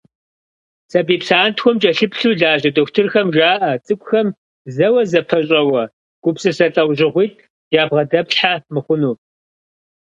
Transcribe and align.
Сабий 0.91 1.19
псантхуэм 1.21 1.77
кӏэлъыплъу 1.81 2.37
лажьэ 2.39 2.69
дохутырхэм 2.75 3.27
жаӏэ 3.35 3.71
цӏыкӏухэм 3.85 4.27
зэуэ 4.75 5.01
зэпэщӏэуэ 5.11 5.83
гупсысэ 6.23 6.67
лӏэужьыгъуитӏ 6.73 7.43
ябгъэдэплъхьэ 7.81 8.53
мыхъуну. 8.73 9.15